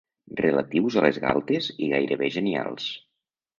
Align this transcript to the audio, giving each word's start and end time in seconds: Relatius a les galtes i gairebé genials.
Relatius 0.37 0.97
a 1.01 1.03
les 1.07 1.19
galtes 1.27 1.69
i 1.75 1.91
gairebé 1.93 2.33
genials. 2.39 2.91